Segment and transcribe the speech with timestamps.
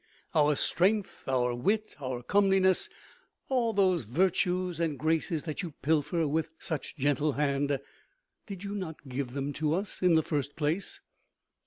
[0.33, 2.89] Our strength, our wit, our comeliness,
[3.49, 7.77] all those virtues and graces that you pilfer with such gentle hand,
[8.47, 11.01] did you not give them to us in the first place?